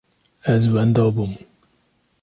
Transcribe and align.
Ez 0.53 0.63
wenda 0.73 1.05
bûm. 1.15 1.33